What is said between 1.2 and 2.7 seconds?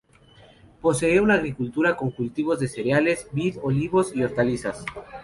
una agricultura con cultivos de